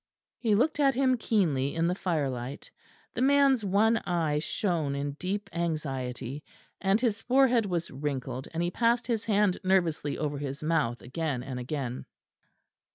He 0.39 0.55
looked 0.55 0.79
at 0.79 0.95
him 0.95 1.15
keenly 1.15 1.75
in 1.75 1.85
the 1.85 1.93
fire 1.93 2.27
light. 2.31 2.71
The 3.13 3.21
man's 3.21 3.63
one 3.63 3.97
eye 3.97 4.39
shone 4.39 4.95
in 4.95 5.11
deep 5.19 5.47
anxiety, 5.53 6.43
and 6.81 6.99
his 6.99 7.21
forehead 7.21 7.67
was 7.67 7.91
wrinkled; 7.91 8.47
and 8.51 8.63
he 8.63 8.71
passed 8.71 9.05
his 9.05 9.25
hand 9.25 9.59
nervously 9.63 10.17
over 10.17 10.39
his 10.39 10.63
mouth 10.63 11.03
again 11.03 11.43
and 11.43 11.59
again. 11.59 12.05